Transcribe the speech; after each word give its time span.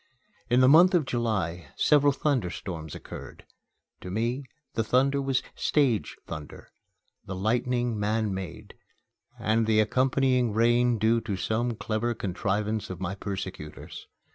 In 0.49 0.61
the 0.61 0.67
month 0.67 0.95
of 0.95 1.05
July 1.05 1.67
several 1.75 2.11
thunder 2.11 2.49
storms 2.49 2.95
occurred. 2.95 3.45
To 3.99 4.09
me 4.09 4.45
the 4.73 4.83
thunder 4.83 5.21
was 5.21 5.43
"stage" 5.53 6.17
thunder, 6.25 6.71
the 7.27 7.35
lightning 7.35 7.99
man 7.99 8.33
made, 8.33 8.73
and 9.37 9.67
the 9.67 9.79
accompanying 9.79 10.53
rain 10.53 10.97
due 10.97 11.21
to 11.21 11.37
some 11.37 11.75
clever 11.75 12.15
contrivance 12.15 12.89
of 12.89 12.99
my 12.99 13.13
persecutors. 13.13 14.07